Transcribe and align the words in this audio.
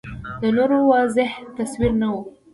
د 0.41 0.43
نورو 0.57 0.77
واضح 0.91 1.29
تصویر 1.57 1.91
نه 2.01 2.07
و 2.13 2.15